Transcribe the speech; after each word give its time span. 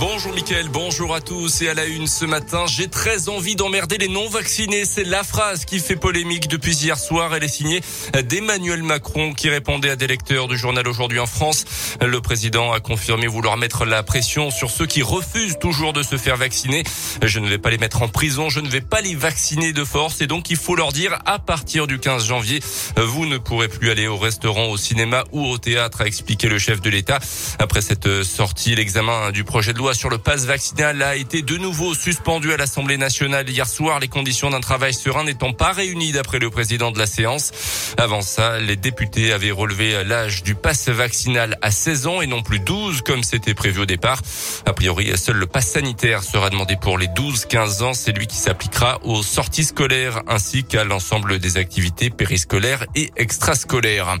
Bonjour 0.00 0.32
Mickaël, 0.32 0.70
bonjour 0.70 1.14
à 1.14 1.20
tous 1.20 1.60
et 1.60 1.68
à 1.68 1.74
la 1.74 1.84
une 1.84 2.06
ce 2.06 2.24
matin, 2.24 2.64
j'ai 2.66 2.88
très 2.88 3.28
envie 3.28 3.54
d'emmerder 3.54 3.98
les 3.98 4.08
non-vaccinés. 4.08 4.86
C'est 4.86 5.04
la 5.04 5.22
phrase 5.22 5.66
qui 5.66 5.78
fait 5.78 5.94
polémique 5.94 6.48
depuis 6.48 6.74
hier 6.74 6.98
soir. 6.98 7.34
Elle 7.34 7.44
est 7.44 7.48
signée 7.48 7.82
d'Emmanuel 8.24 8.82
Macron 8.82 9.34
qui 9.34 9.50
répondait 9.50 9.90
à 9.90 9.96
des 9.96 10.06
lecteurs 10.06 10.48
du 10.48 10.56
journal 10.56 10.88
Aujourd'hui 10.88 11.18
en 11.18 11.26
France. 11.26 11.66
Le 12.00 12.18
président 12.22 12.72
a 12.72 12.80
confirmé 12.80 13.26
vouloir 13.26 13.58
mettre 13.58 13.84
la 13.84 14.02
pression 14.02 14.50
sur 14.50 14.70
ceux 14.70 14.86
qui 14.86 15.02
refusent 15.02 15.58
toujours 15.60 15.92
de 15.92 16.02
se 16.02 16.16
faire 16.16 16.38
vacciner. 16.38 16.82
Je 17.22 17.38
ne 17.38 17.46
vais 17.46 17.58
pas 17.58 17.68
les 17.68 17.76
mettre 17.76 18.00
en 18.00 18.08
prison, 18.08 18.48
je 18.48 18.60
ne 18.60 18.70
vais 18.70 18.80
pas 18.80 19.02
les 19.02 19.14
vacciner 19.14 19.74
de 19.74 19.84
force 19.84 20.22
et 20.22 20.26
donc 20.26 20.48
il 20.48 20.56
faut 20.56 20.76
leur 20.76 20.92
dire 20.92 21.18
à 21.26 21.38
partir 21.38 21.86
du 21.86 21.98
15 21.98 22.24
janvier, 22.24 22.60
vous 22.96 23.26
ne 23.26 23.36
pourrez 23.36 23.68
plus 23.68 23.90
aller 23.90 24.06
au 24.06 24.16
restaurant, 24.16 24.68
au 24.68 24.78
cinéma 24.78 25.24
ou 25.32 25.44
au 25.44 25.58
théâtre, 25.58 26.00
a 26.00 26.06
expliqué 26.06 26.48
le 26.48 26.58
chef 26.58 26.80
de 26.80 26.88
l'État. 26.88 27.18
Après 27.58 27.82
cette 27.82 28.22
sortie, 28.22 28.74
l'examen 28.74 29.30
du 29.32 29.44
projet 29.44 29.74
de 29.74 29.78
loi 29.78 29.89
sur 29.94 30.10
le 30.10 30.18
pass 30.18 30.44
vaccinal 30.44 31.02
a 31.02 31.16
été 31.16 31.42
de 31.42 31.56
nouveau 31.56 31.94
suspendu 31.94 32.52
à 32.52 32.56
l'Assemblée 32.56 32.96
nationale 32.96 33.48
hier 33.48 33.66
soir, 33.66 33.98
les 33.98 34.08
conditions 34.08 34.50
d'un 34.50 34.60
travail 34.60 34.94
serein 34.94 35.24
n'étant 35.24 35.52
pas 35.52 35.72
réunies 35.72 36.12
d'après 36.12 36.38
le 36.38 36.50
président 36.50 36.90
de 36.90 36.98
la 36.98 37.06
séance. 37.06 37.50
Avant 37.96 38.22
ça, 38.22 38.58
les 38.58 38.76
députés 38.76 39.32
avaient 39.32 39.50
relevé 39.50 40.04
l'âge 40.04 40.42
du 40.42 40.54
pass 40.54 40.88
vaccinal 40.88 41.58
à 41.62 41.70
16 41.70 42.06
ans 42.06 42.20
et 42.20 42.26
non 42.26 42.42
plus 42.42 42.60
12 42.60 43.02
comme 43.02 43.22
c'était 43.22 43.54
prévu 43.54 43.80
au 43.80 43.86
départ. 43.86 44.20
A 44.66 44.72
priori, 44.72 45.16
seul 45.16 45.36
le 45.36 45.46
pass 45.46 45.68
sanitaire 45.68 46.22
sera 46.22 46.50
demandé 46.50 46.76
pour 46.80 46.98
les 46.98 47.08
12-15 47.08 47.82
ans. 47.82 47.94
C'est 47.94 48.12
lui 48.12 48.26
qui 48.26 48.36
s'appliquera 48.36 48.98
aux 49.04 49.22
sorties 49.22 49.64
scolaires 49.64 50.22
ainsi 50.28 50.64
qu'à 50.64 50.84
l'ensemble 50.84 51.38
des 51.38 51.56
activités 51.56 52.10
périscolaires 52.10 52.86
et 52.94 53.10
extrascolaires. 53.16 54.18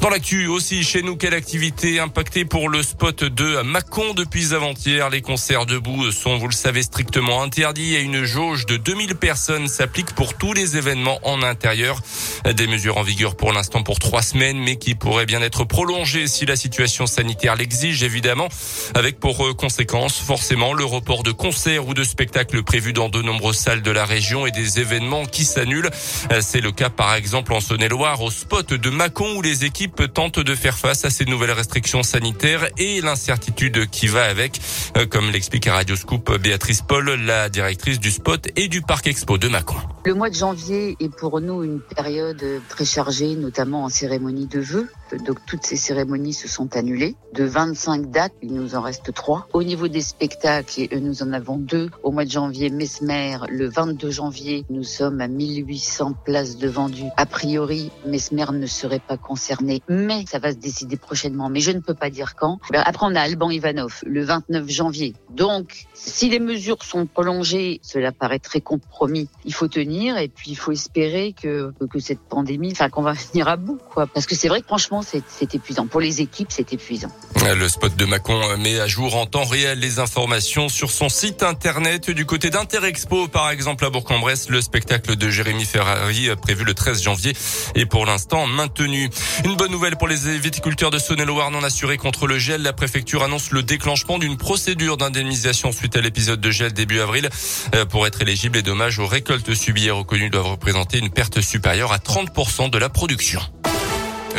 Dans 0.00 0.10
l'actu 0.10 0.46
aussi, 0.46 0.84
chez 0.84 1.02
nous, 1.02 1.16
quelle 1.16 1.34
activité 1.34 1.98
impactée 1.98 2.44
pour 2.44 2.68
le 2.68 2.84
spot 2.84 3.24
de 3.24 3.62
Mâcon 3.62 4.14
depuis 4.14 4.54
avant-hier? 4.54 5.10
Les 5.10 5.22
concerts 5.22 5.66
debout 5.66 6.12
sont, 6.12 6.38
vous 6.38 6.46
le 6.46 6.54
savez, 6.54 6.82
strictement 6.82 7.42
interdits 7.42 7.96
et 7.96 8.00
une 8.00 8.22
jauge 8.22 8.64
de 8.66 8.76
2000 8.76 9.16
personnes 9.16 9.66
s'applique 9.66 10.14
pour 10.14 10.34
tous 10.34 10.52
les 10.52 10.76
événements 10.76 11.18
en 11.24 11.42
intérieur. 11.42 12.00
Des 12.44 12.68
mesures 12.68 12.98
en 12.98 13.02
vigueur 13.02 13.36
pour 13.36 13.52
l'instant 13.52 13.82
pour 13.82 13.98
trois 13.98 14.22
semaines, 14.22 14.58
mais 14.58 14.76
qui 14.76 14.94
pourraient 14.94 15.26
bien 15.26 15.42
être 15.42 15.64
prolongées 15.64 16.28
si 16.28 16.46
la 16.46 16.54
situation 16.54 17.06
sanitaire 17.06 17.56
l'exige, 17.56 18.04
évidemment, 18.04 18.48
avec 18.94 19.18
pour 19.18 19.44
euh, 19.44 19.52
conséquence 19.52 20.16
forcément 20.18 20.74
le 20.74 20.84
report 20.84 21.24
de 21.24 21.32
concerts 21.32 21.88
ou 21.88 21.94
de 21.94 22.04
spectacles 22.04 22.62
prévus 22.62 22.92
dans 22.92 23.08
de 23.08 23.20
nombreuses 23.20 23.58
salles 23.58 23.82
de 23.82 23.90
la 23.90 24.04
région 24.04 24.46
et 24.46 24.52
des 24.52 24.78
événements 24.78 25.26
qui 25.26 25.44
s'annulent. 25.44 25.90
Euh, 26.30 26.40
c'est 26.40 26.60
le 26.60 26.70
cas 26.70 26.88
par 26.88 27.14
exemple 27.14 27.52
en 27.52 27.60
Saône-et-Loire, 27.60 28.22
au 28.22 28.30
spot 28.30 28.72
de 28.72 28.90
Mâcon, 28.90 29.34
où 29.34 29.42
les 29.42 29.64
équipes 29.64 29.87
tentent 29.88 30.40
de 30.40 30.54
faire 30.54 30.76
face 30.76 31.04
à 31.04 31.10
ces 31.10 31.24
nouvelles 31.24 31.52
restrictions 31.52 32.02
sanitaires 32.02 32.66
et 32.78 33.00
l'incertitude 33.00 33.88
qui 33.90 34.06
va 34.06 34.24
avec. 34.24 34.60
Euh, 34.96 35.06
comme 35.06 35.30
l'explique 35.30 35.66
à 35.66 35.74
Radio 35.74 35.96
Scoop 35.96 36.36
Béatrice 36.40 36.82
Paul, 36.82 37.10
la 37.10 37.48
directrice 37.48 37.98
du 38.00 38.10
spot 38.10 38.48
et 38.56 38.68
du 38.68 38.82
parc 38.82 39.06
expo 39.06 39.38
de 39.38 39.48
Macron. 39.48 39.78
Le 40.04 40.14
mois 40.14 40.30
de 40.30 40.34
janvier 40.34 40.96
est 41.00 41.14
pour 41.14 41.40
nous 41.40 41.62
une 41.64 41.80
période 41.80 42.44
très 42.68 42.84
chargée, 42.84 43.34
notamment 43.34 43.84
en 43.84 43.88
cérémonie 43.88 44.46
de 44.46 44.60
vœux. 44.60 44.88
Donc 45.16 45.38
toutes 45.46 45.64
ces 45.64 45.76
cérémonies 45.76 46.32
se 46.32 46.48
sont 46.48 46.76
annulées. 46.76 47.16
De 47.34 47.44
25 47.44 48.10
dates, 48.10 48.32
il 48.42 48.54
nous 48.54 48.74
en 48.74 48.80
reste 48.80 49.12
trois. 49.12 49.48
Au 49.52 49.62
niveau 49.62 49.88
des 49.88 50.00
spectacles, 50.00 50.88
nous 51.00 51.22
en 51.22 51.32
avons 51.32 51.56
deux. 51.56 51.90
Au 52.02 52.10
mois 52.10 52.24
de 52.24 52.30
janvier, 52.30 52.70
Mesmer, 52.70 53.38
le 53.48 53.68
22 53.68 54.10
janvier, 54.10 54.64
nous 54.70 54.84
sommes 54.84 55.20
à 55.20 55.28
1800 55.28 56.14
places 56.24 56.56
de 56.56 56.68
vendues. 56.68 57.08
A 57.16 57.26
priori, 57.26 57.90
Mesmer 58.06 58.46
ne 58.52 58.66
serait 58.66 59.00
pas 59.00 59.16
concerné, 59.16 59.82
mais 59.88 60.24
ça 60.26 60.38
va 60.38 60.52
se 60.52 60.56
décider 60.56 60.96
prochainement. 60.96 61.48
Mais 61.48 61.60
je 61.60 61.70
ne 61.70 61.80
peux 61.80 61.94
pas 61.94 62.10
dire 62.10 62.34
quand. 62.34 62.58
Après, 62.72 63.06
on 63.06 63.14
a 63.14 63.20
Alban 63.20 63.50
Ivanov, 63.50 64.00
le 64.06 64.24
29 64.24 64.68
janvier. 64.68 65.14
Donc, 65.30 65.86
si 65.94 66.28
les 66.28 66.40
mesures 66.40 66.82
sont 66.82 67.06
prolongées, 67.06 67.80
cela 67.82 68.12
paraît 68.12 68.38
très 68.38 68.60
compromis. 68.60 69.28
Il 69.44 69.54
faut 69.54 69.68
tenir 69.68 70.16
et 70.18 70.28
puis 70.28 70.50
il 70.50 70.56
faut 70.56 70.72
espérer 70.72 71.34
que, 71.40 71.72
que 71.90 71.98
cette 71.98 72.20
pandémie, 72.20 72.72
enfin 72.72 72.88
qu'on 72.88 73.02
va 73.02 73.12
venir 73.32 73.48
à 73.48 73.56
bout, 73.56 73.78
quoi. 73.92 74.06
Parce 74.06 74.26
que 74.26 74.34
c'est 74.34 74.48
vrai 74.48 74.60
que 74.60 74.66
franchement, 74.66 74.97
c'est 75.02 75.54
épuisant. 75.54 75.86
Pour 75.86 76.00
les 76.00 76.20
équipes, 76.20 76.48
c'est 76.50 76.72
épuisant. 76.72 77.10
Le 77.56 77.68
spot 77.68 77.96
de 77.96 78.04
Macron 78.04 78.56
met 78.58 78.78
à 78.80 78.86
jour 78.86 79.16
en 79.16 79.26
temps 79.26 79.44
réel 79.44 79.78
les 79.78 79.98
informations 79.98 80.68
sur 80.68 80.90
son 80.90 81.08
site 81.08 81.42
internet. 81.42 82.10
Du 82.10 82.26
côté 82.26 82.50
d'Interexpo, 82.50 83.28
par 83.28 83.50
exemple, 83.50 83.84
à 83.84 83.90
Bourg-en-Bresse, 83.90 84.48
le 84.48 84.60
spectacle 84.60 85.16
de 85.16 85.30
Jérémy 85.30 85.64
Ferrari 85.64 86.28
prévu 86.42 86.64
le 86.64 86.74
13 86.74 87.02
janvier 87.02 87.34
est 87.74 87.86
pour 87.86 88.06
l'instant 88.06 88.46
maintenu. 88.46 89.08
Une 89.44 89.56
bonne 89.56 89.70
nouvelle 89.70 89.96
pour 89.96 90.08
les 90.08 90.38
viticulteurs 90.38 90.90
de 90.90 90.98
Saône-et-Loire 90.98 91.50
non 91.50 91.62
assurés 91.62 91.96
contre 91.96 92.26
le 92.26 92.38
gel. 92.38 92.62
La 92.62 92.72
préfecture 92.72 93.22
annonce 93.22 93.50
le 93.50 93.62
déclenchement 93.62 94.18
d'une 94.18 94.36
procédure 94.36 94.96
d'indemnisation 94.96 95.72
suite 95.72 95.96
à 95.96 96.00
l'épisode 96.00 96.40
de 96.40 96.50
gel 96.50 96.72
début 96.72 97.00
avril. 97.00 97.28
Euh, 97.74 97.84
pour 97.84 98.06
être 98.06 98.22
éligible, 98.22 98.56
les 98.56 98.62
dommages 98.62 98.98
aux 98.98 99.06
récoltes 99.06 99.54
subies 99.54 99.86
et 99.86 99.90
reconnues 99.90 100.30
doivent 100.30 100.50
représenter 100.50 100.98
une 100.98 101.10
perte 101.10 101.40
supérieure 101.40 101.92
à 101.92 101.98
30% 101.98 102.70
de 102.70 102.78
la 102.78 102.88
production. 102.88 103.40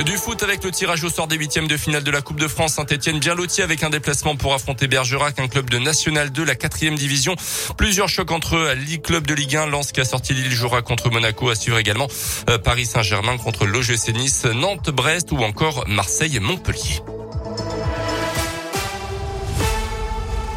Du 0.05 0.15
foot 0.15 0.41
avec 0.43 0.63
le 0.63 0.71
tirage 0.71 1.03
au 1.03 1.09
sort 1.09 1.27
des 1.27 1.35
huitièmes 1.35 1.67
de 1.67 1.75
finale 1.75 2.03
de 2.03 2.11
la 2.11 2.21
Coupe 2.21 2.39
de 2.39 2.47
France. 2.47 2.75
Saint-Etienne 2.75 3.19
bien 3.19 3.35
loti 3.35 3.61
avec 3.61 3.83
un 3.83 3.89
déplacement 3.89 4.37
pour 4.37 4.53
affronter 4.53 4.87
Bergerac, 4.87 5.37
un 5.39 5.49
club 5.49 5.69
de 5.69 5.77
National 5.77 6.31
2, 6.31 6.45
la 6.45 6.55
quatrième 6.55 6.95
division. 6.95 7.35
Plusieurs 7.77 8.07
chocs 8.07 8.31
entre 8.31 8.55
eux. 8.55 8.73
Ligue 8.75 9.01
Club 9.01 9.27
de 9.27 9.33
Ligue 9.33 9.57
1, 9.57 9.65
Lens 9.65 9.91
qui 9.91 9.99
a 9.99 10.05
sorti 10.05 10.33
Lille 10.33 10.53
jouera 10.53 10.81
contre 10.81 11.09
Monaco, 11.09 11.49
assure 11.49 11.77
également 11.77 12.07
euh, 12.49 12.57
Paris 12.57 12.85
Saint-Germain 12.85 13.37
contre 13.37 13.65
l'OGC 13.65 14.13
Nice, 14.15 14.45
Nantes, 14.45 14.89
Brest 14.89 15.33
ou 15.33 15.39
encore 15.39 15.83
Marseille 15.87 16.39
Montpellier. 16.39 17.01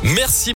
Merci. 0.04 0.50